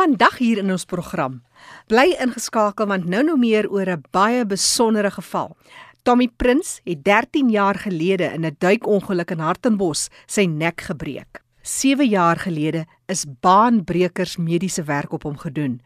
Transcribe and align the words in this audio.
Vandag 0.00 0.38
hier 0.40 0.56
in 0.62 0.70
ons 0.72 0.86
program. 0.88 1.34
Bly 1.92 2.14
ingeskakel 2.24 2.86
want 2.88 3.04
nou 3.12 3.20
nou 3.26 3.34
meer 3.36 3.66
oor 3.68 3.84
'n 3.84 4.04
baie 4.16 4.46
besondere 4.48 5.10
geval. 5.10 5.56
Tommy 6.04 6.28
Prins 6.36 6.80
het 6.84 7.04
13 7.04 7.50
jaar 7.50 7.74
gelede 7.74 8.32
in 8.32 8.46
'n 8.46 8.56
duikongeluk 8.58 9.30
in 9.30 9.38
Hartenbos 9.38 10.08
sy 10.26 10.46
nek 10.46 10.80
gebreek. 10.80 11.42
7 11.62 12.08
jaar 12.08 12.36
gelede 12.36 12.86
is 13.06 13.26
baanbrekers 13.40 14.36
mediese 14.36 14.82
werk 14.82 15.12
op 15.12 15.22
hom 15.22 15.36
gedoen. 15.36 15.80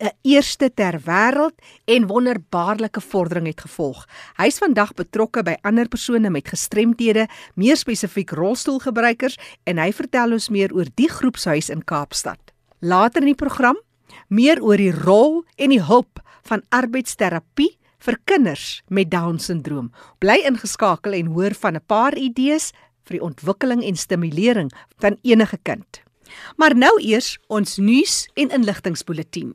'n 0.00 0.10
Eerste 0.22 0.74
ter 0.74 1.00
wêreld 1.04 1.54
en 1.84 2.06
wonderbaarlike 2.06 3.00
vordering 3.00 3.46
het 3.46 3.60
gevolg. 3.60 4.06
Hy 4.36 4.46
is 4.46 4.58
vandag 4.58 4.94
betrokke 4.94 5.42
by 5.42 5.56
ander 5.62 5.88
persone 5.88 6.30
met 6.30 6.48
gestremthede, 6.48 7.28
meer 7.54 7.76
spesifiek 7.76 8.30
rolstoelgebruikers 8.30 9.38
en 9.64 9.78
hy 9.78 9.92
vertel 9.92 10.32
ons 10.32 10.48
meer 10.48 10.74
oor 10.74 10.86
die 10.94 11.08
groepshuis 11.08 11.70
in 11.70 11.84
Kaapstad. 11.84 12.49
Later 12.80 13.20
in 13.20 13.34
die 13.34 13.36
program 13.36 13.76
meer 14.28 14.60
oor 14.64 14.80
die 14.80 14.92
rol 14.94 15.42
en 15.60 15.72
die 15.74 15.82
hulp 15.84 16.20
van 16.48 16.62
arbeidsterapie 16.72 17.74
vir 18.00 18.16
kinders 18.24 18.80
met 18.88 19.10
down-sindroom. 19.12 19.90
Bly 20.18 20.40
ingeskakel 20.48 21.12
en 21.18 21.34
hoor 21.36 21.54
van 21.54 21.76
'n 21.76 21.84
paar 21.86 22.16
idees 22.16 22.72
vir 23.04 23.18
die 23.18 23.24
ontwikkeling 23.24 23.84
en 23.84 23.96
stimulering 23.96 24.70
van 24.98 25.18
enige 25.22 25.58
kind. 25.62 26.00
Maar 26.56 26.76
nou 26.76 27.00
eers 27.02 27.38
ons 27.48 27.76
nuus 27.76 28.28
en 28.34 28.50
inligtingspulsatie. 28.50 29.52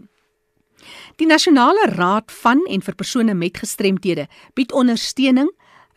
Die 1.16 1.28
Nasionale 1.28 1.88
Raad 1.96 2.32
van 2.32 2.62
en 2.70 2.82
vir 2.82 2.96
persone 2.96 3.34
met 3.34 3.58
gestremthede 3.58 4.28
bied 4.54 4.72
ondersteuning 4.72 5.50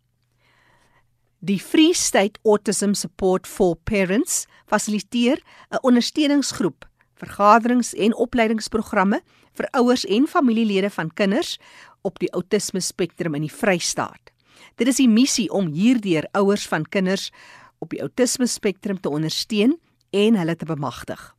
Die 1.44 1.60
Free 1.60 1.92
State 1.92 2.40
Autism 2.42 2.94
Support 2.94 3.46
for 3.46 3.76
Parents 3.84 4.46
fasiliteer 4.66 5.42
'n 5.70 5.78
ondersteuningsgroep, 5.82 6.88
vergaderings 7.20 7.92
en 7.94 8.14
opleidingsprogramme 8.14 9.20
vir 9.52 9.68
ouers 9.70 10.04
en 10.04 10.26
familielede 10.26 10.90
van 10.90 11.10
kinders 11.12 11.58
op 12.02 12.18
die 12.18 12.32
outisme 12.32 12.80
spektrum 12.80 13.34
in 13.34 13.42
die 13.42 13.52
Vrystaat. 13.52 14.32
Dit 14.76 14.88
is 14.88 14.96
die 14.96 15.08
missie 15.08 15.50
om 15.50 15.66
hierdeur 15.66 16.24
ouers 16.32 16.66
van 16.66 16.88
kinders 16.88 17.30
op 17.78 17.90
die 17.90 18.02
outisme 18.02 18.46
spektrum 18.46 19.00
te 19.00 19.10
ondersteun 19.10 19.78
en 20.10 20.36
hulle 20.36 20.56
te 20.56 20.64
bemagtig. 20.64 21.34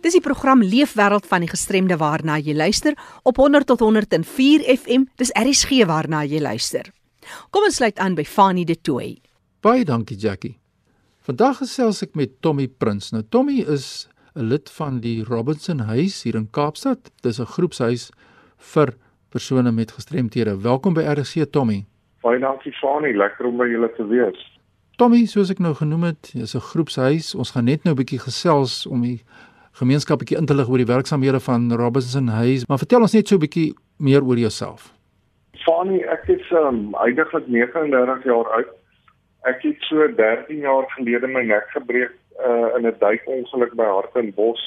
Dis 0.00 0.14
die 0.16 0.22
program 0.24 0.62
Leefwêreld 0.64 1.26
van 1.28 1.42
die 1.44 1.50
gestremde 1.50 1.98
waarna 2.00 2.38
jy 2.40 2.54
luister 2.56 2.94
op 3.28 3.36
100 3.36 3.66
tot 3.68 3.82
104 3.84 4.62
FM. 4.72 5.04
Dis 5.20 5.32
RSG 5.36 5.84
waarna 5.84 6.22
jy 6.24 6.40
luister. 6.40 6.86
Kom 7.52 7.66
ons 7.68 7.76
sluit 7.76 7.98
aan 8.00 8.16
by 8.16 8.24
Fanie 8.24 8.64
De 8.64 8.78
Tooy. 8.80 9.18
Baie 9.60 9.84
dankie 9.84 10.16
Jackie. 10.16 10.54
Vandag 11.28 11.60
gesels 11.60 12.00
ek 12.06 12.16
met 12.16 12.32
Tommy 12.40 12.64
Prins. 12.68 13.10
Nou 13.12 13.20
Tommy 13.28 13.60
is 13.60 14.08
'n 14.34 14.48
lid 14.48 14.70
van 14.70 15.00
die 15.00 15.22
Robinson 15.22 15.84
Huis 15.84 16.22
hier 16.22 16.34
in 16.34 16.48
Kaapstad. 16.50 17.10
Dis 17.20 17.38
'n 17.38 17.44
groepshuis 17.44 18.10
vir 18.56 18.96
persone 19.28 19.70
met 19.72 19.92
gestremthede. 19.92 20.56
Welkom 20.62 20.94
by 20.94 21.02
RSG 21.02 21.44
Tommy. 21.50 21.84
Baie 22.22 22.38
dankie 22.38 22.72
Fanie, 22.72 23.12
lekker 23.12 23.46
om 23.46 23.56
by 23.56 23.68
julle 23.68 23.92
te 23.96 24.06
wees. 24.06 24.60
Tommy, 24.96 25.26
soos 25.26 25.50
ek 25.50 25.58
nou 25.58 25.74
genoem 25.74 26.02
het, 26.02 26.32
is 26.34 26.54
'n 26.54 26.60
groepshuis. 26.60 27.34
Ons 27.34 27.50
gaan 27.50 27.64
net 27.64 27.84
nou 27.84 27.94
'n 27.94 27.96
bietjie 27.96 28.18
gesels 28.18 28.86
om 28.86 29.02
die 29.02 29.22
gemeenskap 29.78 30.18
bietjie 30.18 30.38
in 30.38 30.46
te 30.46 30.54
lig 30.54 30.68
oor 30.68 30.78
die 30.78 30.88
werksamehede 30.88 31.40
van 31.40 31.72
Robinson 31.72 32.28
Huis, 32.28 32.66
maar 32.68 32.78
vertel 32.78 33.00
ons 33.00 33.14
net 33.14 33.28
so 33.28 33.36
'n 33.36 33.44
bietjie 33.44 33.74
meer 33.98 34.22
oor 34.24 34.36
jouself. 34.36 34.92
Fanny, 35.64 36.00
ek 36.08 36.28
is 36.28 36.50
um 36.50 36.94
eintlik 36.94 37.46
39 37.46 38.24
jaar 38.24 38.48
oud. 38.56 38.72
Ek 39.44 39.62
het 39.62 39.76
so 39.88 40.06
13 40.16 40.58
jaar 40.58 40.86
gelede 40.96 41.26
my 41.26 41.42
nek 41.42 41.68
gebreek 41.72 42.12
uh, 42.40 42.76
in 42.76 42.86
'n 42.86 42.98
duikongeluk 42.98 43.74
by 43.74 43.84
Hartenbos. 43.84 44.60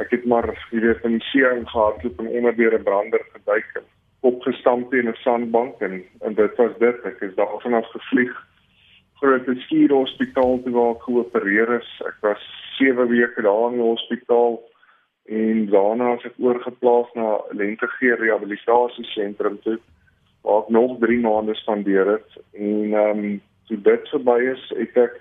Ek 0.00 0.10
het 0.10 0.24
maar 0.24 0.46
jy 0.70 0.80
weet 0.80 1.04
in 1.04 1.18
die 1.18 1.26
see 1.30 1.44
ingehardloop 1.44 2.20
en 2.20 2.28
onder 2.28 2.56
deur 2.56 2.78
'n 2.78 2.82
brander 2.82 3.24
geduik 3.32 3.70
en 3.74 3.84
opgestamp 4.20 4.94
in 4.94 5.08
'n 5.08 5.16
sandbank 5.24 5.80
en 5.80 6.04
en 6.20 6.34
dit 6.34 6.56
was 6.56 6.78
dit. 6.78 7.04
Ek 7.04 7.20
is 7.20 7.34
daarvan 7.34 7.74
af 7.74 7.90
gevlieg 7.90 8.49
groot 9.20 9.48
skuur 9.66 9.92
hospitaal 9.92 10.58
toe 10.64 10.72
waar 10.72 10.94
ek 10.96 11.06
geopereer 11.06 11.72
is. 11.78 11.88
Ek 12.08 12.18
was 12.24 12.42
7 12.78 13.08
weke 13.08 13.44
daar 13.44 13.70
in 13.70 13.78
die 13.80 13.86
hospitaal 13.86 14.60
en 15.30 15.66
daarna 15.70 16.14
is 16.16 16.26
ek 16.30 16.38
oorgeplaas 16.42 17.10
na 17.14 17.38
Lentegeur 17.54 18.18
Rehabilitasie 18.18 19.06
Sentrum 19.12 19.60
toe 19.66 19.78
waar 20.42 20.64
ek 20.64 20.72
nog 20.74 20.96
3 21.04 21.20
maande 21.20 21.54
spandeer 21.60 22.16
het 22.16 22.40
en 22.56 22.94
ehm 22.94 23.24
um, 23.24 23.40
toe 23.70 23.78
dit 23.86 24.08
verby 24.10 24.38
is, 24.50 24.62
het 24.74 24.96
ek 24.98 25.18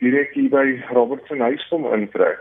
direk 0.00 0.32
hier 0.32 0.48
by 0.52 0.64
Robertson 0.96 1.42
huis 1.44 1.64
kom 1.68 1.84
intrek. 1.92 2.40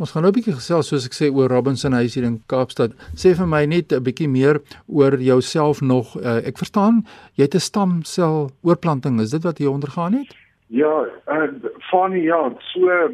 Ons 0.00 0.14
gaan 0.14 0.22
nou 0.24 0.32
'n 0.32 0.36
bietjie 0.38 0.56
gesels 0.56 0.88
soos 0.88 1.04
ek 1.04 1.12
sê 1.12 1.26
oor 1.28 1.50
Robinson 1.52 1.92
huis 1.92 2.14
hier 2.14 2.24
in 2.24 2.40
Kaapstad. 2.48 2.92
Sê 3.12 3.34
vir 3.36 3.46
my 3.46 3.66
net 3.66 3.92
'n 3.92 4.02
bietjie 4.02 4.28
meer 4.28 4.62
oor 4.88 5.20
jouself 5.20 5.82
nog. 5.82 6.16
Uh, 6.16 6.40
ek 6.48 6.56
verstaan 6.56 7.04
jy 7.36 7.44
het 7.44 7.54
'n 7.54 7.60
stamsel 7.60 8.50
oorplanting. 8.64 9.20
Is 9.20 9.30
dit 9.30 9.44
wat 9.44 9.58
jy 9.58 9.66
ondergaan 9.66 10.14
het? 10.14 10.32
Ja, 10.68 11.04
uh, 11.28 11.52
funny 11.90 12.22
ja, 12.24 12.50
so 12.72 13.12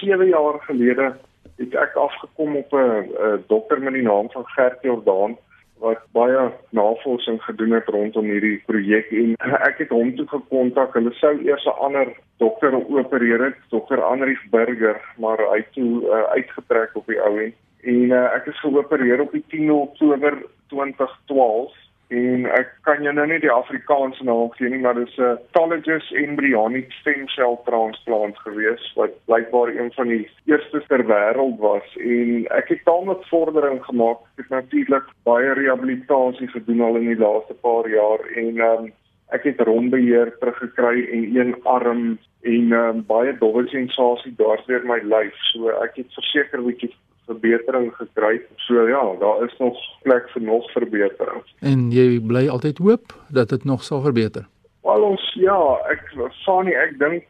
7 0.00 0.28
jaar 0.28 0.60
gelede 0.68 1.16
het 1.58 1.74
ek 1.74 1.96
afgekom 1.96 2.56
op 2.56 2.72
'n 2.74 3.42
dokter 3.48 3.80
met 3.80 3.92
die 3.92 4.06
naam 4.06 4.30
van 4.30 4.44
Gert 4.46 4.82
Jordaan 4.82 5.36
wat 5.80 6.02
baie 6.12 6.50
navorsing 6.76 7.40
gedoen 7.42 7.72
het 7.72 7.88
rondom 7.88 8.28
hierdie 8.28 8.58
projek 8.68 9.10
en 9.16 9.34
ek 9.68 9.80
het 9.84 9.94
hom 9.94 10.12
toe 10.16 10.26
gekontak. 10.28 10.94
Hulle 10.94 11.12
sou 11.18 11.32
eers 11.46 11.64
'n 11.66 11.80
ander 11.86 12.12
dokter 12.38 12.76
opereer 12.76 13.44
het, 13.44 13.58
dokter 13.70 14.02
Anrief 14.02 14.42
Burger, 14.50 15.00
maar 15.16 15.38
hy 15.38 15.56
het 15.64 15.72
toe 15.72 16.04
uh, 16.04 16.22
uitgetrek 16.36 16.96
op 16.96 17.06
die 17.06 17.20
ou 17.20 17.34
en 17.44 17.54
en 17.80 18.12
uh, 18.12 18.24
ek 18.36 18.46
is 18.52 18.60
geopereer 18.60 19.20
op 19.20 19.32
die 19.32 19.44
10 19.48 19.70
Oktober 19.72 20.36
2012 20.68 21.72
en 22.10 22.46
ek 22.58 22.72
kan 22.82 23.02
jou 23.06 23.12
nou 23.14 23.26
nie 23.30 23.38
die 23.38 23.52
Afrikaanse 23.54 24.24
naam 24.26 24.50
gee 24.56 24.68
nie 24.68 24.80
maar 24.82 24.98
dit 24.98 25.08
is 25.08 25.18
'n 25.18 25.38
autologous 25.60 26.10
embryonic 26.22 26.92
stem 26.92 27.28
cell 27.28 27.56
transplant 27.64 28.38
gewees 28.38 28.92
wat 28.96 29.12
blykbaar 29.26 29.68
een 29.68 29.92
van 29.92 30.08
die 30.08 30.28
eerstes 30.46 30.86
ter 30.86 31.04
wêreld 31.06 31.58
was. 31.58 31.86
En 31.96 32.46
ek 32.50 32.68
het 32.68 32.84
daarmee 32.84 33.28
vordering 33.30 33.84
gemaak. 33.84 34.18
Ek 34.18 34.44
het 34.44 34.48
natuurlik 34.48 35.06
baie 35.22 35.52
rehabilitasie 35.52 36.48
gedoen 36.48 36.80
al 36.80 36.96
in 36.96 37.06
die 37.12 37.18
laaste 37.18 37.54
paar 37.54 37.88
jaar 37.88 38.20
en 38.36 38.60
um, 38.60 38.92
ek 39.30 39.42
het 39.42 39.60
rondbeheer 39.60 40.34
teruggekry 40.38 41.06
en 41.12 41.36
een 41.36 41.54
arm 41.62 42.18
en 42.42 42.72
um, 42.72 43.04
baie 43.06 43.36
dowwe 43.38 43.68
sensasie 43.68 44.34
deur 44.36 44.82
my 44.84 44.98
lyf. 45.02 45.36
So 45.52 45.70
ek 45.84 45.96
het 46.02 46.10
verseker 46.18 46.62
bietjie 46.62 46.94
verbetering 47.30 47.90
gekry. 47.96 48.40
So 48.66 48.86
ja, 48.88 49.02
daar 49.22 49.44
is 49.46 49.56
nog 49.58 49.78
plek 50.02 50.28
vir 50.34 50.42
nog 50.42 50.70
verbetering. 50.74 51.42
En 51.60 51.88
jy 51.94 52.20
bly 52.20 52.48
altyd 52.48 52.78
hoop 52.78 53.14
dat 53.28 53.48
dit 53.54 53.64
nog 53.64 53.84
sal 53.86 54.02
verbeter. 54.06 54.46
Wel 54.82 55.02
ons 55.12 55.24
ja, 55.38 55.58
ek 55.92 56.02
Fani, 56.44 56.74
ek 56.74 56.98
dink 56.98 57.26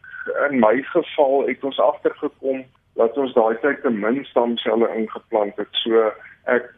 in 0.48 0.60
my 0.62 0.76
geval 0.92 1.46
het 1.48 1.64
ons 1.64 1.80
agtergekom 1.80 2.64
dat 3.00 3.16
ons 3.18 3.32
daai 3.34 3.56
tyd 3.62 3.80
te 3.82 3.90
min 3.90 4.22
stamselle 4.30 4.88
ingeplant 4.96 5.56
het. 5.60 5.80
So 5.84 6.10
ek 6.50 6.68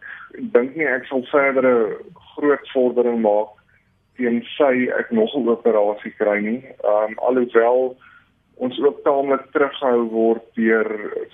dink 0.55 0.77
nie 0.77 0.89
ek 0.89 1.07
sal 1.11 1.25
verdere 1.31 1.99
groot 2.35 2.73
vordering 2.73 3.21
maak 3.25 3.59
teen 4.21 4.43
sy 4.57 4.89
ek 4.99 5.11
nog 5.11 5.35
'n 5.37 5.49
operasie 5.49 6.15
kry 6.19 6.39
nie. 6.41 6.63
Ehm 6.85 7.13
um, 7.13 7.19
alhoewel 7.29 7.97
ons 8.55 8.79
ook 8.81 9.03
taamlik 9.05 9.45
teruggehou 9.53 10.09
word 10.11 10.45
deur 10.55 10.89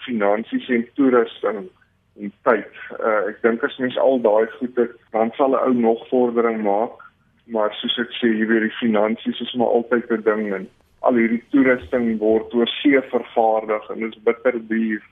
finansies 0.07 0.69
en 0.69 0.87
toerusting 0.95 1.69
en 2.21 2.33
tyd. 2.43 2.73
Uh, 2.99 3.29
ek 3.31 3.43
dink 3.43 3.63
as 3.63 3.79
mens 3.79 3.99
al 3.99 4.21
daai 4.25 4.47
goed 4.59 4.77
het, 4.77 4.97
dan 5.13 5.31
sal 5.37 5.55
'n 5.55 5.63
ou 5.67 5.75
nog 5.75 6.09
vordering 6.09 6.63
maak. 6.63 7.05
Maar 7.47 7.73
soos 7.81 7.99
ek 7.99 8.11
sê, 8.21 8.29
jy 8.29 8.47
weet 8.47 8.67
die 8.69 8.79
finansies 8.81 9.41
is 9.41 9.55
maar 9.55 9.73
altyd 9.79 10.11
'n 10.11 10.23
ding 10.23 10.53
en 10.55 10.69
al 11.01 11.15
hierdie 11.15 11.43
toerusting 11.51 12.19
word 12.19 12.55
oor 12.55 12.69
see 12.83 13.01
vervaardig 13.11 13.91
en 13.91 14.01
dit 14.01 14.13
is 14.17 14.23
bitter 14.23 14.59
duur 14.69 15.03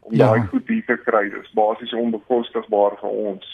om 0.00 0.14
ja. 0.14 0.26
daai 0.26 0.46
goed 0.50 0.68
hier 0.68 0.84
te 0.86 0.96
kry. 1.04 1.28
Dit 1.30 1.44
is 1.44 1.54
basies 1.54 1.92
onbekostigbaar 1.92 2.98
vir 3.00 3.10
ons. 3.10 3.46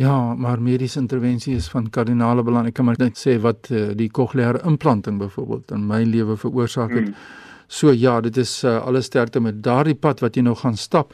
Ja, 0.00 0.34
maar 0.34 0.62
mediese 0.62 0.98
intervensie 0.98 1.54
is 1.54 1.68
van 1.68 1.90
kardinale 1.90 2.42
belang. 2.42 2.66
Ek 2.70 2.74
kan 2.78 2.86
maar 2.88 2.98
net 2.98 3.18
sê 3.20 3.36
wat 3.40 3.68
uh, 3.70 3.90
die 3.96 4.08
kokleaire 4.08 4.62
implanting 4.64 5.18
byvoorbeeld 5.20 5.74
in 5.76 5.86
my 5.86 6.02
lewe 6.08 6.36
veroorsaak 6.40 6.94
het. 6.96 7.10
Hmm. 7.10 7.14
So 7.70 7.92
ja, 7.92 8.20
dit 8.20 8.36
is 8.36 8.64
uh, 8.64 8.80
alles 8.82 9.10
sterkte 9.10 9.40
met 9.40 9.62
daardie 9.62 9.94
pad 9.94 10.20
wat 10.24 10.36
jy 10.36 10.42
nou 10.42 10.56
gaan 10.58 10.76
stap. 10.76 11.12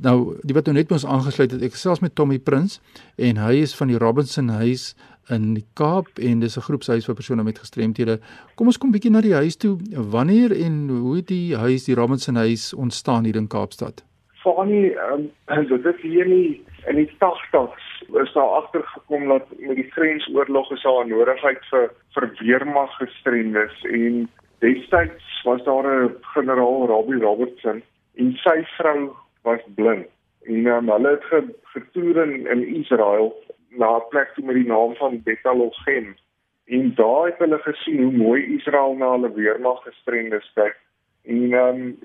Nou, 0.00 0.36
die 0.40 0.54
wat 0.56 0.64
nou 0.64 0.76
net 0.76 0.92
ons 0.92 1.04
aangesluit 1.04 1.52
het, 1.52 1.62
ek 1.62 1.74
gesels 1.76 2.00
met 2.00 2.14
Tommy 2.16 2.38
Prins 2.38 2.78
en 3.20 3.36
hy 3.36 3.58
is 3.60 3.74
van 3.76 3.90
die 3.92 3.98
Robinson 4.00 4.48
huis 4.48 4.94
in 5.30 5.52
die 5.54 5.64
Kaap 5.76 6.18
en 6.18 6.40
dis 6.40 6.56
'n 6.56 6.64
groepshuis 6.64 7.04
vir 7.04 7.14
persone 7.14 7.42
met 7.44 7.58
gestremthede. 7.58 8.18
Kom 8.56 8.66
ons 8.66 8.78
kom 8.78 8.90
bietjie 8.90 9.10
na 9.10 9.20
die 9.20 9.34
huis 9.34 9.56
toe. 9.56 9.78
Wanneer 9.92 10.52
en 10.52 10.88
hoe 10.88 11.16
het 11.16 11.28
die 11.28 11.56
huis, 11.56 11.84
die 11.84 11.94
Robinson 11.94 12.36
huis 12.36 12.74
ontstaan 12.74 13.24
hier 13.24 13.36
in 13.36 13.48
Kaapstad? 13.48 14.02
Funny, 14.42 14.96
ehm 14.96 15.28
um, 15.46 15.66
dit 15.68 15.94
is 15.94 16.00
hier 16.00 16.26
nie 16.26 16.62
in 16.88 16.96
die 16.96 17.10
80s 17.18 17.92
is 18.22 18.32
daar 18.32 18.48
agtergekom 18.48 19.28
dat 19.28 19.46
met 19.58 19.76
die 19.76 19.90
grensoorlog 19.90 20.70
is 20.72 20.82
daar 20.82 21.04
'n 21.04 21.08
nodigheid 21.08 21.64
vir 21.70 21.90
vir 22.14 22.32
weermag 22.38 22.96
gestremdes 22.96 23.84
en 23.84 24.28
destyds 24.58 25.42
was 25.44 25.64
daar 25.64 25.86
'n 25.86 26.16
generaal 26.20 26.86
Robbie 26.86 27.20
Robertson 27.20 27.82
en 28.14 28.36
sy 28.36 28.64
vrou 28.76 29.14
was 29.42 29.60
blind. 29.74 30.06
En 30.42 30.66
um, 30.66 30.88
hulle 30.88 31.10
het 31.10 31.24
ge, 31.24 31.42
getoer 31.62 32.22
in, 32.22 32.46
in 32.46 32.66
Israel 32.82 33.34
na 33.68 33.96
'n 33.96 34.08
plek 34.08 34.30
met 34.42 34.54
die 34.54 34.66
naam 34.66 34.94
van 34.94 35.22
Betalogem 35.22 36.16
en 36.64 36.94
daar 36.94 37.26
het 37.26 37.38
hulle 37.38 37.58
gesien 37.58 38.02
hoe 38.02 38.12
mooi 38.12 38.56
Israel 38.56 38.94
na 38.94 39.10
hulle 39.10 39.32
weermag 39.34 39.82
gestremdes 39.82 40.50
kyk 40.54 40.76
en 41.24 41.52
um, 41.52 41.98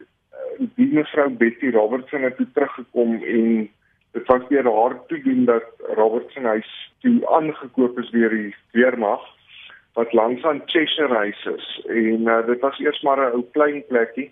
die 0.57 0.87
mevrou 0.93 1.29
Betty 1.29 1.69
Robertson 1.69 2.21
het 2.21 2.37
teruggekom 2.53 3.23
en 3.23 3.69
dit 4.11 4.27
was 4.27 4.47
deur 4.49 4.69
haar 4.73 5.05
toe 5.07 5.21
doen 5.21 5.45
dat 5.45 5.63
Robertson 5.77 6.43
huis 6.43 6.93
toe 6.99 7.27
aangekoop 7.27 7.99
is 7.99 8.09
deur 8.09 8.29
die 8.29 8.55
weermag 8.71 9.25
wat 9.93 10.13
langs 10.13 10.43
aan 10.45 10.61
Cheshire 10.65 11.15
huis 11.15 11.45
is. 11.45 11.67
En 11.87 12.21
uh, 12.29 12.45
dit 12.45 12.59
was 12.59 12.79
eers 12.79 13.01
maar 13.01 13.17
'n 13.17 13.33
ou 13.33 13.43
klein 13.51 13.83
plekkie 13.87 14.31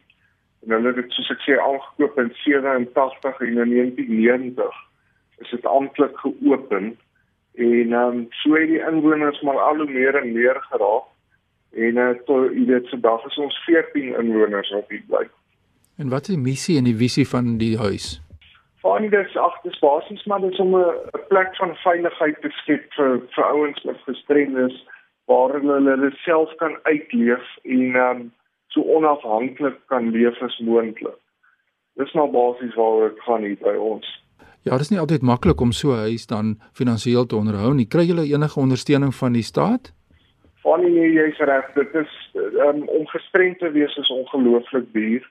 en 0.66 0.72
hulle 0.72 0.88
het 0.88 0.96
dit 0.96 1.12
soos 1.12 1.32
ek 1.36 1.42
sê 1.46 1.58
aangekoop 1.62 2.20
in 2.20 2.32
87 2.42 3.42
en 3.48 3.58
in 3.64 3.74
1990 3.74 4.84
is 5.44 5.50
dit 5.50 5.66
amptelik 5.66 6.18
geopen 6.18 6.96
en 7.56 7.94
ehm 7.94 7.96
um, 7.96 8.28
so 8.42 8.56
het 8.58 8.68
die 8.72 8.82
inwoners 8.92 9.42
maar 9.42 9.60
al 9.60 9.84
hoe 9.84 9.92
meer 9.92 10.16
en 10.22 10.32
meer 10.34 10.58
geraak 10.70 11.12
en 11.76 11.98
uh, 11.98 12.12
tot 12.28 12.52
jy 12.56 12.66
weet 12.72 12.90
vandag 12.90 13.26
is 13.30 13.38
ons 13.46 13.58
14 13.66 14.14
inwoners 14.20 14.72
op 14.72 14.90
die 14.90 15.04
bly. 15.08 15.26
En 16.00 16.10
wat 16.10 16.30
is 16.30 16.36
die 16.36 16.44
missie 16.44 16.78
en 16.80 16.88
die 16.88 16.96
visie 16.96 17.28
van 17.28 17.58
die 17.60 17.76
huis? 17.78 18.22
Van 18.84 19.10
dit 19.10 19.38
agter 19.48 19.78
basies 19.82 20.24
maar 20.26 20.42
dit 20.44 20.52
is 20.52 20.64
om 20.64 20.76
'n 20.76 21.24
plek 21.28 21.56
van 21.56 21.76
veiligheid 21.84 22.42
te 22.42 22.52
skep 22.62 22.94
vir 22.98 23.20
vir 23.36 23.46
ouens 23.46 23.84
met 23.84 24.08
gestremdes 24.08 24.76
waar 25.26 25.54
hulle 25.60 25.98
dit 26.02 26.18
self 26.24 26.56
kan 26.56 26.78
uitleef 26.84 27.46
en 27.64 27.96
ehm 27.96 28.20
um, 28.20 28.32
so 28.76 28.84
onafhanklik 28.98 29.80
kan 29.88 30.12
leef 30.12 30.42
as 30.44 30.60
moontlik. 30.60 31.18
Dis 31.96 32.12
nou 32.14 32.28
basies 32.32 32.76
waaroor 32.76 33.14
dit 33.14 33.26
gaan 33.28 33.48
hier 33.48 33.60
by 33.64 33.76
ons. 33.80 34.08
Ja, 34.68 34.76
dit 34.76 34.88
is 34.88 34.92
nie 34.92 35.00
altyd 35.00 35.24
maklik 35.24 35.62
om 35.62 35.72
so 35.72 35.94
'n 35.94 36.08
huis 36.10 36.28
dan 36.28 36.58
finansiëel 36.74 37.26
te 37.26 37.36
onderhou 37.36 37.74
nie. 37.74 37.88
Kry 37.88 38.04
julle 38.04 38.28
enige 38.28 38.60
ondersteuning 38.60 39.16
van 39.16 39.34
die 39.34 39.44
staat? 39.44 39.94
Van 40.64 40.82
nie, 40.82 41.14
jy's 41.14 41.38
reg, 41.38 41.74
dit 41.74 41.96
is 41.96 42.14
um, 42.68 42.88
om 42.88 43.08
gestremd 43.08 43.60
te 43.60 43.72
wees 43.72 43.96
is 43.96 44.10
ongelooflik 44.10 44.94
duur 44.94 45.24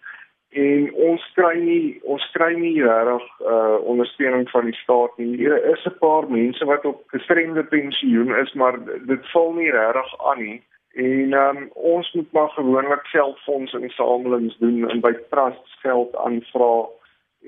en 0.55 0.85
ons 1.09 1.23
kry 1.35 1.57
nie 1.59 2.01
ons 2.07 2.25
kry 2.37 2.53
nie 2.55 2.77
regtig 2.83 3.25
uh 3.43 3.79
ondersteuning 3.91 4.47
van 4.53 4.69
die 4.71 4.77
staat 4.83 5.17
nie. 5.19 5.37
Hier 5.37 5.57
is 5.73 5.83
'n 5.87 5.99
paar 5.99 6.31
mense 6.31 6.65
wat 6.65 6.85
op 6.85 7.03
gestremde 7.07 7.65
pensioen 7.65 8.31
is, 8.39 8.53
maar 8.55 8.79
dit 9.07 9.31
val 9.33 9.53
nie 9.53 9.71
regtig 9.71 10.15
aan 10.31 10.43
nie. 10.43 10.63
En 10.95 11.33
um, 11.33 11.71
ons 11.75 12.13
moet 12.13 12.33
maar 12.33 12.49
gewoonlik 12.49 13.05
selffonds 13.05 13.73
insamelings 13.73 14.57
doen 14.59 14.91
en 14.91 15.01
by 15.01 15.13
trusts 15.31 15.81
geld 15.83 16.17
aanvra. 16.17 16.87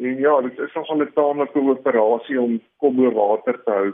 En 0.00 0.16
ja, 0.18 0.40
dit 0.40 0.58
is 0.58 0.74
nogal 0.74 0.96
'n 0.96 1.12
taamlike 1.14 1.58
operasie 1.58 2.40
om 2.40 2.60
kop 2.76 2.96
bo 2.96 3.12
water 3.12 3.60
te 3.64 3.70
hou. 3.70 3.92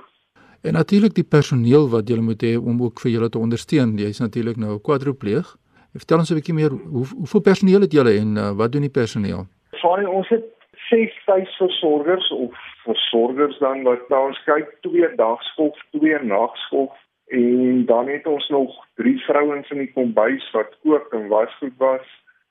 En 0.62 0.72
natuurlik 0.72 1.14
die 1.14 1.28
personeel 1.36 1.88
wat 1.88 2.08
jy 2.08 2.20
moet 2.20 2.42
hê 2.42 2.56
om 2.56 2.82
ook 2.82 3.00
vir 3.00 3.10
julle 3.10 3.28
te 3.28 3.38
ondersteun. 3.38 3.96
Jy's 3.96 4.20
natuurlik 4.20 4.56
nou 4.56 4.72
'n 4.74 4.80
kwadropleeg. 4.80 5.56
Vertel 5.92 6.18
ons 6.18 6.30
'n 6.30 6.34
bietjie 6.34 6.54
meer 6.54 6.70
hoe 6.70 7.06
hoeveel 7.20 7.40
personeel 7.40 7.80
het 7.80 7.92
julle 7.92 8.12
en 8.18 8.36
uh, 8.36 8.50
wat 8.56 8.72
doen 8.72 8.80
die 8.80 8.98
personeel? 9.00 9.46
Sorry, 9.72 10.04
ons 10.04 10.28
het 10.28 10.44
6 10.88 11.24
tuisversorgers 11.24 12.30
of 12.30 12.54
versorgers 12.84 13.58
dan 13.58 13.82
wat 13.82 14.08
nou 14.08 14.26
ons 14.28 14.42
kyk 14.44 14.76
twee 14.80 15.14
dagskof, 15.16 15.76
twee 15.90 16.18
nagskof 16.22 16.92
en 17.32 17.84
dan 17.86 18.08
het 18.08 18.26
ons 18.26 18.48
nog 18.48 18.86
drie 18.94 19.18
vrouens 19.24 19.70
in 19.70 19.78
die 19.78 19.92
kombuis 19.92 20.50
wat 20.52 20.76
kook 20.82 21.12
en 21.12 21.28
wasgoed 21.28 21.76
was 21.76 22.08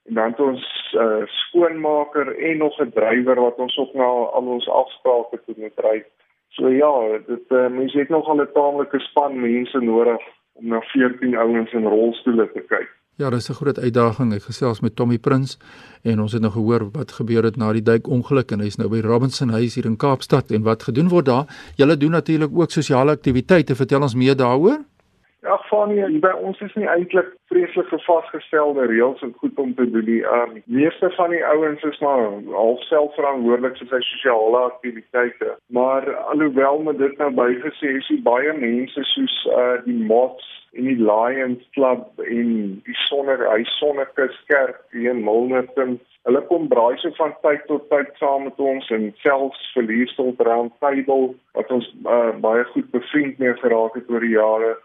en 0.10 0.14
dan 0.14 0.32
het 0.32 0.40
ons 0.40 0.64
'n 0.94 0.98
uh, 0.98 1.26
skoonmaker 1.26 2.38
en 2.38 2.58
nog 2.58 2.80
'n 2.80 2.92
drywer 2.92 3.40
wat 3.42 3.58
ons 3.58 3.78
ook 3.78 3.94
na 3.94 4.04
al 4.38 4.48
ons 4.56 4.70
afsprake 4.70 5.40
toe 5.46 5.56
moet 5.58 5.80
ry. 5.86 6.04
So 6.50 6.70
ja, 6.70 7.20
dit 7.28 7.48
uh, 7.50 7.68
mense 7.68 7.98
het 7.98 8.10
nog 8.10 8.28
al 8.28 8.42
'n 8.42 8.52
taamlike 8.54 9.00
span 9.00 9.40
mense 9.40 9.80
nodig 9.80 10.22
om 10.54 10.68
na 10.68 10.82
14 10.82 11.38
ouens 11.38 11.72
in 11.74 11.86
rolstoele 11.86 12.52
te 12.52 12.62
kyk. 12.62 12.90
Ja, 13.18 13.30
dis 13.30 13.50
'n 13.50 13.54
groot 13.54 13.80
uitdaging. 13.80 14.34
Ek 14.34 14.42
gesels 14.42 14.80
met 14.80 14.96
Tommy 14.96 15.18
Prins 15.18 15.58
en 16.04 16.22
ons 16.22 16.32
het 16.32 16.42
nou 16.42 16.52
gehoor 16.52 16.92
wat 16.92 17.12
gebeur 17.12 17.44
het 17.44 17.58
na 17.58 17.72
die 17.74 17.82
duikongeluk 17.82 18.52
en 18.52 18.60
hy's 18.60 18.78
nou 18.78 18.90
by 18.90 19.00
Robinson 19.00 19.50
Huis 19.50 19.76
hier 19.76 19.86
in 19.86 19.98
Kaapstad 19.98 20.52
en 20.52 20.64
wat 20.64 20.84
gedoen 20.84 21.10
word 21.10 21.26
daar. 21.26 21.46
Julle 21.76 21.98
doen 21.98 22.12
natuurlik 22.12 22.50
ook 22.54 22.72
sosiale 22.72 23.12
aktiwiteite. 23.12 23.76
Vertel 23.76 24.02
ons 24.02 24.16
meer 24.16 24.36
daaroor. 24.36 24.80
Ja, 25.42 25.58
Fanie, 25.58 26.20
by 26.22 26.30
ons 26.38 26.60
is 26.62 26.74
nie 26.78 26.86
eintlik 26.86 27.32
vreeslik 27.50 27.90
vasgestelde 28.06 28.86
reëls 28.86 29.22
en 29.22 29.34
goed 29.42 29.58
om 29.58 29.74
te 29.76 29.90
doen 29.90 30.06
nie. 30.06 30.22
Um, 30.22 30.62
meeste 30.66 31.10
van 31.18 31.30
die 31.30 31.46
ouens 31.46 31.84
is 31.84 32.00
maar 32.00 32.22
half 32.54 32.84
selfverantwoordelik 32.84 33.78
vir 33.78 33.88
sy 33.88 34.02
sosiale 34.12 34.58
aktiwiteite. 34.58 35.58
Maar 35.68 36.16
alhoewel 36.16 36.80
met 36.86 36.98
dit 36.98 37.18
nou 37.18 37.32
bygesê 37.34 37.98
is, 37.98 38.12
baie 38.22 38.54
mense 38.54 39.04
soos 39.04 39.38
uh 39.58 39.82
die 39.86 39.98
Mots 39.98 40.61
en 40.74 40.88
die 40.88 41.00
Lions 41.00 41.64
Club 41.76 42.22
en 42.24 42.52
die 42.86 42.98
Sonner 43.08 43.44
hy 43.50 43.64
Sonnekus 43.78 44.38
Kerk 44.48 44.80
hier 44.96 45.12
in 45.12 45.24
Milnerton. 45.26 45.98
Hulle 46.28 46.42
kom 46.48 46.68
braai 46.72 46.96
so 47.02 47.12
van 47.18 47.34
tyd 47.44 47.66
tot 47.68 47.90
tyd 47.90 48.12
saam 48.22 48.46
met 48.48 48.60
ons 48.62 48.88
en 48.96 49.10
selfs 49.24 49.62
verlierstel 49.76 50.32
round 50.48 50.74
table 50.80 51.34
wat 51.58 51.74
ons 51.76 51.88
uh, 52.06 52.32
baie 52.46 52.64
goed 52.72 52.92
bevriend 52.96 53.42
mee 53.42 53.58
geraak 53.64 53.98
het 54.00 54.10
oor 54.14 54.24
die 54.24 54.36
jare. 54.38 54.76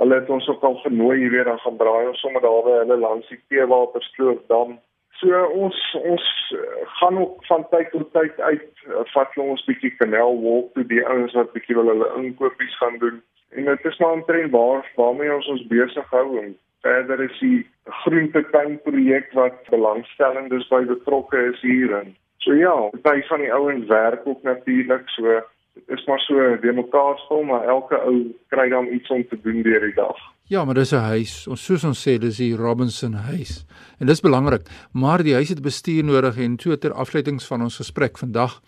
Hulle 0.00 0.20
het 0.22 0.30
ons 0.32 0.48
ook 0.48 0.62
al 0.64 0.78
genooi, 0.82 1.18
jy 1.20 1.30
weet, 1.34 1.46
dan 1.50 1.60
gaan 1.60 1.76
braai 1.76 2.08
ons 2.08 2.22
sommer 2.24 2.42
daar 2.42 2.62
by 2.66 2.78
hulle 2.82 2.96
langs 3.02 3.28
die 3.28 3.40
Teewaterskloof 3.52 4.46
dam. 4.48 4.78
So 5.18 5.44
ons 5.44 5.78
ons 6.00 6.54
gaan 7.00 7.18
ook 7.18 7.44
van 7.46 7.66
tyd 7.70 7.90
tot 7.90 8.12
tyd 8.12 8.40
uit 8.40 8.84
vat 9.12 9.36
ons 9.36 9.64
bietjie 9.68 9.92
kanaal 9.98 10.38
walk 10.42 10.72
toe 10.74 10.86
die 10.86 11.02
ouens 11.06 11.34
wat 11.36 11.52
bietjie 11.52 11.76
wil 11.76 11.92
hulle 11.92 12.08
inkopies 12.22 12.76
gaan 12.78 12.98
doen. 12.98 13.20
En 13.50 13.64
dit 13.64 13.84
is 13.84 13.98
maar 13.98 14.12
omtrent 14.12 14.50
waar 14.50 14.86
waarmee 14.96 15.34
ons 15.34 15.48
ons 15.48 15.66
besig 15.66 16.10
hou 16.10 16.38
en 16.42 16.56
verder 16.80 17.20
is 17.20 17.38
die 17.40 17.66
groentetuin 18.02 18.78
projek 18.86 19.32
wat 19.36 19.58
belangstellendes 19.68 20.68
by 20.72 20.80
betrokke 20.88 21.42
is 21.52 21.60
hier 21.60 21.92
en 21.98 22.14
so 22.40 22.56
ja, 22.56 22.74
baie 23.04 23.24
van 23.28 23.42
die 23.44 23.52
ouens 23.52 23.86
werk 23.90 24.24
ook 24.24 24.42
natuurlik 24.42 25.08
so 25.16 25.40
is 25.86 26.04
maar 26.06 26.20
so 26.20 26.34
de 26.60 26.72
mekaar 26.72 27.18
stel 27.18 27.42
maar 27.42 27.64
elke 27.64 27.98
ou 27.98 28.34
kry 28.48 28.68
dan 28.68 28.86
iets 28.86 29.10
om 29.10 29.24
te 29.28 29.38
doen 29.42 29.62
deur 29.62 29.80
die 29.80 29.94
dag. 29.94 30.16
Ja, 30.50 30.64
maar 30.64 30.74
dis 30.74 30.92
'n 30.92 30.96
huis. 31.14 31.46
Ons 31.46 31.64
soos 31.64 31.84
ons 31.84 32.08
sê, 32.08 32.18
dis 32.18 32.36
die 32.36 32.56
Robinson 32.56 33.12
huis. 33.12 33.64
En 33.98 34.06
dis 34.06 34.20
belangrik, 34.20 34.62
maar 34.92 35.22
die 35.22 35.34
huis 35.34 35.48
het 35.48 35.62
bestuur 35.62 36.04
nodig 36.04 36.38
en 36.38 36.58
so 36.58 36.76
ter 36.76 36.92
afleidings 36.92 37.46
van 37.46 37.62
ons 37.62 37.76
gesprek 37.76 38.18
vandag. 38.18 38.60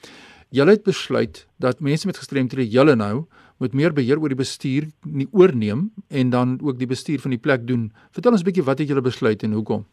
Julle 0.50 0.70
het 0.70 0.82
besluit 0.82 1.46
dat 1.58 1.80
mense 1.80 2.06
met 2.06 2.16
gestremthede 2.16 2.68
julle 2.68 2.94
nou 2.94 3.24
moet 3.58 3.72
meer 3.72 3.92
beheer 3.92 4.20
oor 4.20 4.28
die 4.28 4.42
bestuur 4.42 4.82
nie 5.06 5.28
oorneem 5.32 5.90
en 6.10 6.30
dan 6.30 6.58
ook 6.62 6.78
die 6.78 6.86
bestuur 6.86 7.18
van 7.18 7.30
die 7.30 7.40
plek 7.40 7.66
doen. 7.66 7.92
Vertel 8.12 8.32
ons 8.32 8.42
'n 8.42 8.44
bietjie 8.44 8.64
wat 8.64 8.78
het 8.78 8.88
julle 8.88 9.00
besluit 9.00 9.42
en 9.42 9.52
hoekom? 9.52 9.84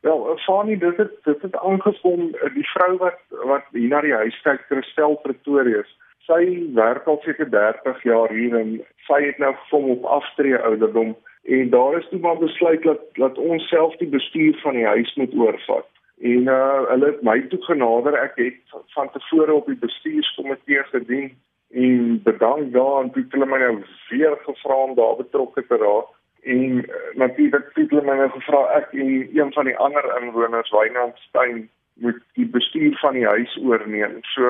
Wel, 0.00 0.30
eh, 0.30 0.44
Fani, 0.44 0.78
dit 0.78 0.96
het 0.96 1.12
dit 1.24 1.42
het 1.42 1.56
aangekom 1.56 2.20
eh, 2.34 2.54
die 2.54 2.68
vrou 2.74 2.96
wat 2.96 3.20
wat 3.44 3.64
hier 3.72 3.88
na 3.88 4.00
die 4.00 4.12
huis 4.12 4.40
kyk, 4.42 4.60
Christel 4.68 5.14
Pretorius. 5.22 5.90
Sy 6.28 6.44
werk 6.76 7.06
al 7.08 7.20
seker 7.24 7.48
30 7.50 8.02
jaar 8.04 8.32
hier 8.36 8.56
en 8.58 8.74
sy 9.08 9.20
het 9.24 9.38
nou 9.40 9.54
gekom 9.62 9.90
op 9.96 10.08
aftree 10.18 10.58
ouderdom 10.70 11.14
en 11.48 11.70
daar 11.72 11.96
is 11.98 12.08
toe 12.10 12.18
maar 12.20 12.36
besluit 12.38 12.82
dat 12.84 13.00
dat 13.16 13.38
ons 13.38 13.68
self 13.68 13.96
die 13.96 14.10
bestuur 14.12 14.58
van 14.62 14.76
die 14.76 14.86
huis 14.86 15.14
moet 15.16 15.34
oorvat. 15.34 15.88
En 16.20 16.50
uh 16.52 16.88
hulle 16.90 17.06
het 17.06 17.22
my 17.22 17.40
toe 17.48 17.62
genader. 17.64 18.18
Ek 18.20 18.36
het 18.36 18.76
van 18.96 19.10
tevore 19.14 19.54
op 19.54 19.66
die 19.66 19.80
bestuurskomitee 19.86 20.84
gedien 20.92 21.32
en 21.70 22.20
bedank 22.22 22.72
daaraan 22.72 23.10
toe 23.12 23.24
hulle 23.30 23.48
my 23.48 23.58
nou 23.64 23.74
weer 24.10 24.36
gevra 24.44 24.76
om 24.84 24.94
daar 24.94 25.16
betrokke 25.16 25.64
te 25.66 25.76
raak 25.76 26.12
en 26.42 26.84
uh, 26.84 27.00
natuurlik 27.14 27.72
het 27.74 27.90
hulle 27.90 28.04
my 28.04 28.16
nou 28.20 28.28
gevra 28.36 28.62
ek 28.78 28.92
en 28.92 29.10
een 29.40 29.52
van 29.52 29.68
die 29.68 29.76
ander 29.76 30.06
inwoners 30.20 30.70
Wynand 30.76 31.18
Steyn 31.28 31.68
moet 32.04 32.20
die 32.38 32.46
bestuur 32.46 32.96
van 33.00 33.16
die 33.18 33.26
huis 33.26 33.58
oorneem. 33.62 34.18
So 34.34 34.44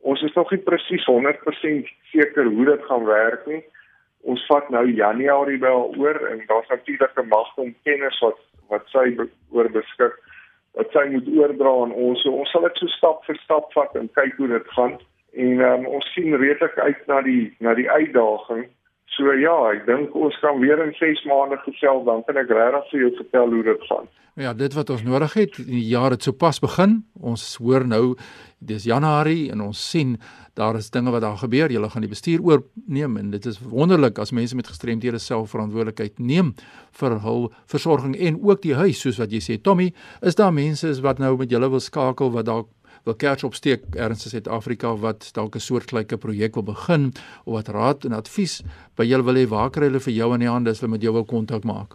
ons 0.00 0.22
is 0.22 0.34
nog 0.34 0.50
nie 0.50 0.62
presies 0.62 1.06
100% 1.06 1.88
seker 2.12 2.44
hoe 2.44 2.64
dit 2.64 2.84
gaan 2.84 3.04
werk 3.04 3.46
nie. 3.46 3.62
Ons 4.26 4.42
vat 4.50 4.68
nou 4.70 4.84
Januarie 4.90 5.58
wel 5.62 5.94
oor 5.98 6.20
en 6.30 6.42
daar's 6.46 6.68
natuurlik 6.68 7.18
'n 7.18 7.28
magte 7.28 7.60
om 7.60 7.74
kennis 7.84 8.18
wat 8.20 8.38
wat 8.68 8.82
sy 8.90 9.16
oor 9.50 9.68
beskik 9.70 10.16
wat 10.76 10.90
sy 10.92 11.04
moet 11.10 11.28
oordra 11.38 11.72
aan 11.82 11.92
ons. 11.92 12.22
So 12.22 12.30
ons 12.30 12.50
sal 12.50 12.62
dit 12.62 12.76
so 12.76 12.86
stap 12.86 13.24
vir 13.24 13.36
stap 13.36 13.72
vat 13.72 13.94
en 13.96 14.08
kyk 14.12 14.34
hoe 14.36 14.48
dit 14.48 14.66
gaan 14.76 14.98
en 15.36 15.60
um, 15.60 15.86
ons 15.86 16.12
sien 16.14 16.36
redelik 16.36 16.78
uit 16.78 17.06
na 17.06 17.20
die 17.22 17.56
na 17.60 17.74
die 17.74 17.90
uitdaging. 17.90 18.66
So 19.14 19.32
ja, 19.38 19.54
ek 19.72 19.86
dink 19.86 20.14
ons 20.18 20.36
kan 20.42 20.58
weer 20.60 20.80
in 20.82 20.92
6 20.98 21.24
maande 21.30 21.56
gesels 21.64 22.04
dan 22.04 22.24
kan 22.26 22.36
ek 22.42 22.50
regtig 22.52 22.90
vir 22.90 23.04
jou 23.04 23.10
vertel 23.22 23.54
hoe 23.54 23.66
dit 23.70 23.84
gaan. 23.90 24.08
Ja, 24.36 24.50
dit 24.52 24.74
wat 24.76 24.90
ons 24.92 25.00
nodig 25.00 25.32
het, 25.32 25.54
die 25.64 25.86
jaar 25.88 26.12
het 26.12 26.26
sopas 26.26 26.58
begin. 26.60 26.98
Ons 27.24 27.54
hoor 27.56 27.86
nou 27.88 28.18
dis 28.60 28.84
Januarie 28.84 29.46
en 29.54 29.62
ons 29.64 29.80
sien 29.90 30.18
daar 30.60 30.76
is 30.76 30.90
dinge 30.92 31.14
wat 31.14 31.24
daar 31.24 31.38
gebeur. 31.40 31.72
Julle 31.72 31.88
gaan 31.88 32.04
die 32.04 32.10
bestuur 32.12 32.44
oorneem 32.44 33.16
en 33.16 33.30
dit 33.32 33.48
is 33.48 33.56
wonderlik 33.64 34.20
as 34.20 34.34
mense 34.36 34.56
met 34.56 34.68
gestremdhede 34.68 35.22
self 35.24 35.54
verantwoordelikheid 35.56 36.20
neem 36.20 36.52
vir 37.00 37.16
hul 37.24 37.48
versorging 37.72 38.12
en 38.28 38.36
ook 38.44 38.60
die 38.66 38.76
huis 38.76 39.00
soos 39.00 39.16
wat 39.22 39.32
jy 39.32 39.40
sê 39.40 39.56
Tommy, 39.56 39.88
is 40.20 40.36
daar 40.36 40.52
mense 40.52 40.92
wat 41.00 41.22
nou 41.22 41.32
met 41.40 41.56
julle 41.56 41.72
wil 41.72 41.80
skakel 41.80 42.34
wat 42.36 42.50
dalk 42.50 42.68
wil 43.06 43.14
kers 43.14 43.46
opsteek 43.46 43.80
ergens 43.94 44.26
in 44.26 44.32
Suid-Afrika 44.34 44.88
wat 45.02 45.30
dalk 45.34 45.54
'n 45.54 45.66
soortgelyke 45.68 46.16
projek 46.18 46.54
wil 46.54 46.66
begin 46.74 47.12
of 47.46 47.52
wat 47.56 47.68
raad 47.68 48.04
en 48.04 48.12
advies 48.12 48.62
by 48.98 49.04
julle 49.04 49.24
wil 49.24 49.38
hê 49.40 49.46
waar 49.48 49.70
kry 49.70 49.84
hulle 49.88 50.06
vir 50.06 50.14
jou 50.20 50.34
in 50.34 50.40
die 50.40 50.54
hande 50.54 50.70
as 50.70 50.80
hulle 50.80 50.94
met 50.94 51.02
jou 51.02 51.12
wil 51.12 51.24
kontak 51.24 51.64
maak? 51.64 51.90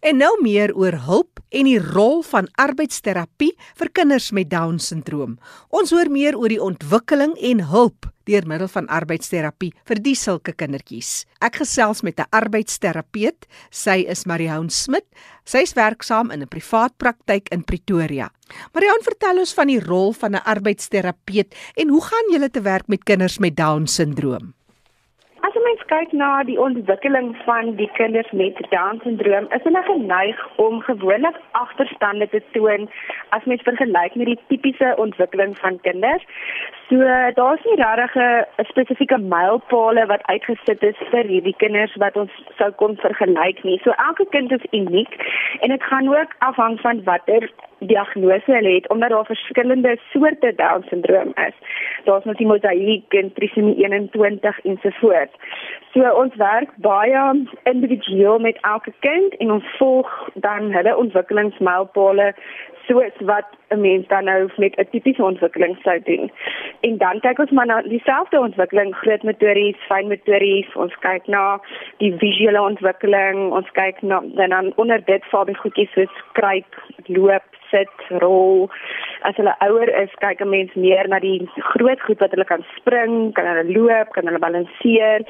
En 0.00 0.16
nou 0.16 0.32
meer 0.42 0.74
oor 0.76 0.98
hulp 1.06 1.40
en 1.48 1.64
die 1.64 1.78
rol 1.80 2.22
van 2.22 2.48
arbeidsterapie 2.60 3.54
vir 3.78 3.90
kinders 3.92 4.30
met 4.36 4.50
Down-sindroom. 4.50 5.38
Ons 5.68 5.90
hoor 5.90 6.10
meer 6.12 6.36
oor 6.36 6.52
die 6.52 6.62
ontwikkeling 6.62 7.36
en 7.40 7.64
hulp 7.72 8.08
deur 8.28 8.44
middel 8.48 8.68
van 8.68 8.88
arbeidsterapie 8.92 9.70
vir 9.88 10.00
die 10.04 10.14
sulke 10.18 10.52
kindertjies. 10.52 11.24
Ek 11.40 11.60
gesels 11.62 12.02
met 12.02 12.20
'n 12.20 12.28
arbeidsterapeut. 12.30 13.46
Sy 13.70 14.04
is 14.08 14.26
Marihoun 14.26 14.70
Smit. 14.70 15.06
Sy 15.44 15.64
is 15.64 15.72
werksaam 15.72 16.30
in 16.30 16.42
'n 16.42 16.48
privaat 16.48 16.92
praktyk 16.98 17.48
in 17.48 17.64
Pretoria. 17.64 18.30
Marihoun, 18.74 19.02
vertel 19.02 19.38
ons 19.38 19.54
van 19.54 19.66
die 19.66 19.80
rol 19.80 20.12
van 20.12 20.34
'n 20.34 20.44
arbeidsterapeut 20.44 21.54
en 21.76 21.88
hoe 21.88 22.02
gaan 22.02 22.32
julle 22.32 22.50
te 22.50 22.60
werk 22.60 22.88
met 22.88 23.04
kinders 23.04 23.38
met 23.38 23.56
Down-sindroom? 23.56 24.57
As 25.48 25.54
mens 25.64 25.82
kyk 25.88 26.10
na 26.12 26.42
die 26.44 26.58
ontwikkeling 26.60 27.28
van 27.46 27.70
die 27.78 27.88
kinders 27.96 28.28
met 28.36 28.58
Down-sindroom, 28.72 29.46
is 29.56 29.62
hulle 29.64 29.80
geneig 29.86 30.42
om 30.64 30.82
gewoonlik 30.84 31.38
agterstande 31.60 32.28
te 32.28 32.42
toon 32.52 32.84
as 33.36 33.46
mens 33.48 33.64
vergelyk 33.64 34.18
met 34.20 34.28
die 34.28 34.36
tipiese 34.50 34.90
ontwikkeling 35.04 35.54
van 35.62 35.80
kinders. 35.86 36.26
So 36.88 36.96
daar's 37.34 37.64
nie 37.64 37.76
regtig 37.76 38.14
'n 38.16 38.64
spesifieke 38.64 39.18
mylpaale 39.18 40.06
wat 40.06 40.26
uitgesit 40.32 40.82
is 40.82 40.96
vir 41.10 41.24
hierdie 41.32 41.56
kinders 41.56 41.96
wat 41.96 42.16
ons 42.16 42.32
sou 42.58 42.70
kon 42.70 42.96
vergelyk 42.96 43.62
nie. 43.64 43.80
So 43.84 43.90
elke 43.90 44.26
kind 44.30 44.52
is 44.52 44.70
uniek 44.70 45.12
en 45.60 45.68
dit 45.68 45.82
gaan 45.82 46.08
ook 46.08 46.32
afhang 46.38 46.80
van 46.80 47.04
watter 47.04 47.50
diagnose 47.78 48.52
hulle 48.52 48.74
het 48.74 48.88
omdat 48.88 49.10
daar 49.10 49.24
verskillende 49.24 49.98
soorte 50.12 50.54
Down 50.54 50.82
syndroom 50.88 51.32
is. 51.46 51.54
Daar's 52.04 52.24
nog 52.24 52.36
die 52.36 52.46
mosaïek 52.46 53.12
en 53.12 53.32
trisomie 53.32 53.76
21 53.76 54.60
ensovoorts. 54.60 55.34
So 55.92 56.10
ons 56.22 56.34
werk 56.34 56.70
baie 56.76 57.46
individueel 57.62 58.38
met 58.38 58.58
elke 58.60 58.92
kind 58.98 59.36
en 59.36 59.50
ons 59.50 59.76
volg 59.76 60.30
dan 60.34 60.72
hulle 60.72 60.96
ontwikkelingsmylpale 60.96 62.34
soos 62.88 63.16
wat 63.30 63.48
'n 63.68 63.80
mens 63.80 64.06
dan 64.06 64.24
nou 64.24 64.48
met 64.56 64.76
'n 64.76 64.88
tipiese 64.90 65.24
ontwikkeling 65.24 65.76
sou 65.82 66.00
doen. 66.02 66.30
En 66.80 66.96
dan 66.98 67.20
kyk 67.20 67.38
ons 67.38 67.50
maar 67.50 67.66
na 67.66 67.82
dieselfde 67.82 68.40
ontwikkeling, 68.40 68.94
groot 68.94 69.22
motories, 69.22 69.76
fyn 69.90 70.08
motories, 70.08 70.74
ons 70.74 70.94
kyk 71.02 71.26
na 71.26 71.58
die 71.98 72.12
visuele 72.20 72.60
ontwikkeling, 72.62 73.48
ons 73.52 73.70
kyk 73.78 74.02
na 74.02 74.20
dan 74.38 74.72
onder 74.76 75.02
dit 75.04 75.24
val 75.32 75.48
die 75.48 75.58
goedjies 75.58 75.90
soos 75.96 76.20
kruip, 76.38 76.78
loop, 77.06 77.58
sit, 77.70 78.04
rol. 78.22 78.68
As 79.26 79.36
hulle 79.40 79.54
ouer 79.66 79.90
is, 80.02 80.14
kyk 80.22 80.40
'n 80.40 80.50
mens 80.54 80.74
meer 80.74 81.08
na 81.08 81.18
die 81.18 81.48
groot 81.74 82.00
goed 82.00 82.20
wat 82.22 82.30
hulle 82.30 82.44
kan 82.44 82.64
spring, 82.76 83.32
kan 83.34 83.46
hulle 83.46 83.66
loop, 83.76 84.12
kan 84.12 84.26
hulle 84.26 84.38
balanseer. 84.38 85.26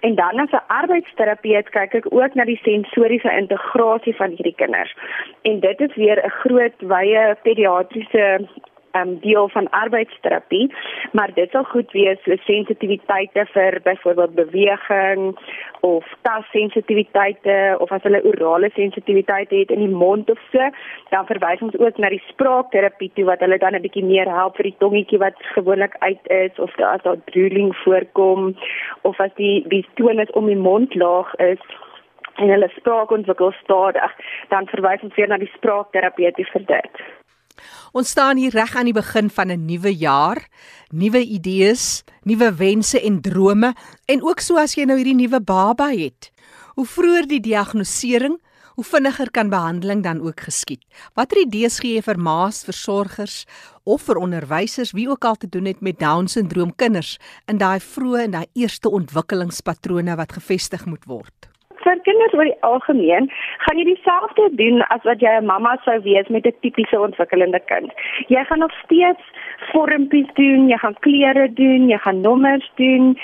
En 0.00 0.14
dan 0.14 0.40
as 0.40 0.52
'n 0.52 0.66
arbeidsterapeut 0.66 1.70
kyk 1.70 1.94
ek 1.94 2.06
ook 2.12 2.34
na 2.34 2.44
die 2.44 2.60
sensoriese 2.62 3.32
integrasie 3.36 4.16
van 4.16 4.30
hierdie 4.30 4.60
kinders. 4.62 4.94
En 5.42 5.60
dit 5.60 5.80
is 5.80 5.94
weer 5.94 6.18
'n 6.24 6.30
groot 6.42 6.78
wye 6.78 7.36
pediatriese 7.42 8.48
um, 8.98 9.18
deel 9.20 9.48
van 9.48 9.70
arbeidsterapie, 9.70 10.74
maar 11.12 11.30
dit 11.34 11.50
sal 11.50 11.64
goed 11.64 11.90
wees 11.92 12.20
vir 12.26 12.40
sensitiwiteite 12.46 13.46
vir 13.52 13.80
byvoorbeeld 13.84 14.34
beweging 14.34 15.38
of 15.80 16.06
tassensitiwiteite 16.22 17.76
of 17.78 17.92
as 17.92 18.02
hulle 18.06 18.22
orale 18.24 18.70
sensitiwiteit 18.74 19.50
het 19.50 19.70
in 19.70 19.84
die 19.84 19.94
mond 20.02 20.30
of 20.30 20.40
so, 20.52 20.70
dan 21.10 21.26
verwys 21.26 21.62
ons 21.66 21.78
ook 21.78 21.98
na 21.98 22.12
die 22.12 22.22
spraakterapie 22.28 23.10
toe 23.14 23.26
wat 23.30 23.40
hulle 23.44 23.58
dan 23.58 23.74
'n 23.74 23.84
bietjie 23.86 24.04
meer 24.04 24.30
help 24.30 24.56
vir 24.56 24.70
die 24.70 24.78
tongetjie 24.78 25.18
wat 25.18 25.36
gewoonlik 25.54 25.96
uit 25.98 26.28
is 26.28 26.58
of 26.58 26.78
as 26.80 27.02
daar 27.02 27.20
drooling 27.24 27.76
voorkom 27.84 28.54
of 29.02 29.20
as 29.20 29.34
die 29.36 29.64
die 29.68 29.86
tonus 29.94 30.30
om 30.30 30.46
die 30.46 30.62
mondlaag 30.68 31.34
is 31.34 31.62
en 32.34 32.48
hulle 32.48 32.68
spraak 32.68 33.10
ontwikkel 33.10 33.52
stadig, 33.52 34.12
dan 34.48 34.66
verwys 34.66 35.02
ons 35.02 35.14
weer 35.14 35.28
na 35.28 35.36
die 35.36 35.52
spraakterapeut 35.56 36.40
vir 36.52 36.64
dit. 36.66 37.02
Ons 37.92 38.12
staan 38.14 38.36
hier 38.36 38.52
reg 38.54 38.76
aan 38.76 38.88
die 38.88 38.96
begin 38.96 39.30
van 39.30 39.50
'n 39.50 39.64
nuwe 39.66 39.92
jaar, 39.96 40.48
nuwe 40.90 41.24
idees, 41.24 42.04
nuwe 42.22 42.54
wense 42.54 43.00
en 43.00 43.20
drome 43.20 43.74
en 44.06 44.22
ook 44.22 44.40
so 44.40 44.56
as 44.56 44.74
jy 44.74 44.84
nou 44.84 44.96
hierdie 44.96 45.14
nuwe 45.14 45.40
baba 45.40 45.90
het. 45.90 46.30
Hoe 46.74 46.86
vroeër 46.86 47.26
die 47.26 47.40
diagnostisering, 47.40 48.38
hoe 48.74 48.84
vinniger 48.84 49.30
kan 49.30 49.48
behandeling 49.48 50.02
dan 50.02 50.20
ook 50.20 50.40
geskied. 50.40 50.84
Watter 51.14 51.42
idees 51.44 51.78
gee 51.78 51.98
jy 51.98 52.02
vir 52.02 52.18
ma's, 52.18 52.64
versorgers 52.64 53.44
of 53.84 54.02
vir 54.08 54.16
onderwysers 54.16 54.94
wie 54.96 55.08
ook 55.10 55.24
al 55.24 55.36
te 55.36 55.48
doen 55.48 55.68
het 55.68 55.80
met 55.80 55.98
Down-sindroom 55.98 56.74
kinders 56.76 57.18
in 57.46 57.58
daai 57.58 57.80
vroeë 57.80 58.26
en 58.26 58.36
daai 58.38 58.46
eerste 58.52 58.88
ontwikkelingspatrone 58.88 60.16
wat 60.16 60.32
gevestig 60.32 60.86
moet 60.86 61.04
word? 61.04 61.51
Vir 61.84 62.00
kinders 62.08 62.34
oor 62.38 62.48
die 62.48 62.62
algemeen 62.68 63.28
gaan 63.64 63.78
jy 63.78 63.84
dieselfde 63.90 64.48
doen 64.60 64.82
as 64.94 65.02
wat 65.08 65.20
jy 65.20 65.32
'n 65.38 65.46
mamma 65.46 65.76
sou 65.84 65.98
wees 66.08 66.28
met 66.28 66.46
'n 66.46 66.54
tipiese 66.60 67.00
ontwikkelende 67.00 67.60
kind. 67.72 67.92
Jy 68.28 68.44
gaan 68.44 68.58
nog 68.58 68.74
steeds 68.84 69.22
vormpies 69.70 70.28
doen, 70.38 70.68
jy 70.70 70.78
gaan 70.82 70.96
kleure 71.06 71.46
doen, 71.58 71.88
jy 71.90 71.98
gaan 72.04 72.20
nommers 72.20 72.68
doen. 72.80 73.14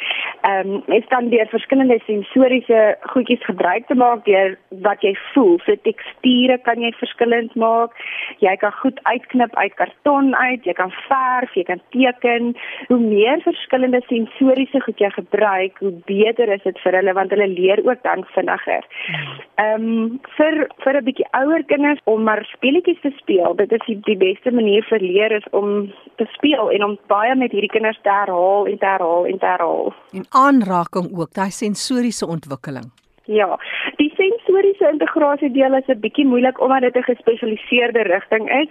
Ehm 0.47 0.73
um, 0.75 0.83
jy 0.87 1.01
kan 1.11 1.31
deur 1.33 1.49
verskillende 1.51 1.99
sensoriese 2.07 2.83
goedjies 3.13 3.45
gebruik 3.47 3.87
te 3.89 3.97
maak 3.99 4.25
deur 4.25 4.57
wat 4.87 5.03
jy 5.03 5.15
voel. 5.33 5.59
So 5.65 5.77
teksture 5.87 6.59
kan 6.67 6.83
jy 6.83 6.93
verskillend 7.01 7.55
maak. 7.55 7.97
Jy 8.45 8.55
kan 8.63 8.73
goed 8.83 9.01
uitknip 9.03 9.57
uit 9.57 9.75
karton 9.81 10.35
uit, 10.37 10.65
jy 10.65 10.75
kan 10.79 10.95
verf, 11.09 11.55
jy 11.55 11.65
kan 11.69 11.83
teken. 11.95 12.55
Hoe 12.89 13.01
meer 13.03 13.43
verskillende 13.47 14.03
sensoriese 14.07 14.81
goed 14.87 15.03
jy 15.03 15.11
gebruik, 15.17 15.79
hoe 15.83 15.95
beter 16.07 16.53
is 16.55 16.63
dit 16.63 16.79
vir 16.85 17.01
hulle 17.01 17.17
want 17.19 17.35
hulle 17.35 17.49
leer 17.49 17.83
ook 17.85 18.03
dan 18.07 18.25
vinniger. 18.37 18.87
Ehm 19.59 19.89
um, 19.89 20.21
vir 20.37 20.67
vir 20.85 21.01
'n 21.01 21.05
bietjie 21.05 21.29
ouer 21.33 21.63
kinders 21.65 22.01
om 22.05 22.23
maar 22.23 22.45
speletjies 22.53 23.01
te 23.01 23.13
speel. 23.17 23.55
Dit 23.55 23.73
is 23.73 23.85
die, 23.87 23.99
die 24.07 24.17
beste 24.17 24.51
manier 24.51 24.85
vir 24.91 25.01
leer 25.01 25.33
is 25.33 25.47
om 25.51 25.93
te 26.17 26.27
speel 26.37 26.71
en 26.71 26.85
om 26.85 26.99
baie 27.07 27.35
met 27.37 27.53
hierdie 27.53 27.71
kinders 27.71 27.99
te 28.03 28.13
herhaal 28.13 28.67
en 28.67 28.79
te 28.79 28.87
herhaal 28.87 29.27
en 29.27 29.39
te 29.39 29.47
herhaal. 29.47 29.93
En 30.13 30.27
aanraking 30.31 31.11
ook, 31.19 31.35
daai 31.35 31.51
sensoriese 31.51 32.27
ontwikkeling. 32.27 32.91
Ja, 33.25 33.59
die 33.97 34.08
sensoriese 34.59 34.91
integrasie 34.91 35.51
deel 35.51 35.75
is 35.75 35.89
'n 35.89 36.01
bietjie 36.01 36.27
moeilik 36.27 36.61
omdat 36.61 36.81
dit 36.81 36.97
'n 36.97 37.03
gespesialiseerde 37.03 38.03
rigting 38.03 38.51
is. 38.51 38.69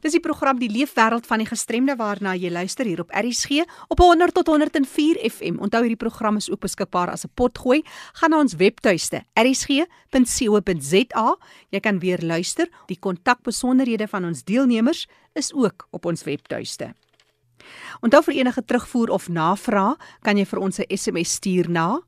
Dis 0.00 0.12
die 0.12 0.20
program 0.20 0.58
Die 0.58 0.70
Leefwêreld 0.70 1.26
van 1.26 1.38
die 1.38 1.48
Gestremde 1.48 1.96
waarna 1.96 2.34
jy 2.34 2.50
luister 2.50 2.86
hier 2.86 3.00
op 3.00 3.10
RSG 3.10 3.50
op 3.88 3.98
100 3.98 4.34
tot 4.34 4.46
104 4.46 5.30
FM. 5.30 5.58
Onthou 5.58 5.82
hierdie 5.82 6.00
program 6.00 6.36
is 6.36 6.50
ook 6.50 6.60
beskikbaar 6.60 7.10
as 7.10 7.24
'n 7.24 7.30
potgooi. 7.34 7.82
Gaan 8.12 8.30
na 8.30 8.38
ons 8.38 8.54
webtuiste 8.54 9.24
rsg.co.za. 9.34 11.36
Jy 11.70 11.80
kan 11.80 11.98
weer 11.98 12.22
luister. 12.22 12.68
Die 12.86 12.98
kontakbesonderhede 12.98 14.08
van 14.08 14.24
ons 14.24 14.44
deelnemers 14.44 15.08
is 15.32 15.54
ook 15.54 15.88
op 15.90 16.04
ons 16.04 16.24
webtuiste. 16.24 16.94
Onthou 18.00 18.22
vir 18.22 18.34
enige 18.34 18.64
terugvoer 18.64 19.10
of 19.10 19.28
navraag, 19.28 19.96
kan 20.22 20.36
jy 20.36 20.44
vir 20.44 20.58
ons 20.58 20.78
'n 20.78 20.96
SMS 20.96 21.32
stuur 21.32 21.70
na 21.70 22.00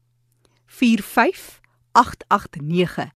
45889. 0.67 3.11